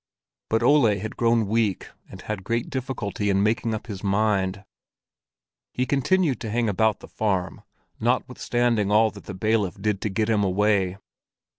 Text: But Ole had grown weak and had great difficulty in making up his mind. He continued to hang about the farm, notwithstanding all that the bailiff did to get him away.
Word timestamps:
But 0.49 0.63
Ole 0.63 0.97
had 0.97 1.15
grown 1.15 1.45
weak 1.45 1.89
and 2.09 2.23
had 2.23 2.43
great 2.43 2.71
difficulty 2.71 3.29
in 3.29 3.43
making 3.43 3.75
up 3.75 3.85
his 3.85 4.03
mind. 4.03 4.65
He 5.73 5.85
continued 5.85 6.41
to 6.41 6.49
hang 6.49 6.67
about 6.67 7.01
the 7.01 7.07
farm, 7.07 7.61
notwithstanding 7.99 8.89
all 8.89 9.11
that 9.11 9.25
the 9.25 9.35
bailiff 9.35 9.79
did 9.79 10.01
to 10.01 10.09
get 10.09 10.27
him 10.27 10.43
away. 10.43 10.97